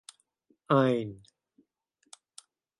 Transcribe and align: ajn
ajn 0.79 1.11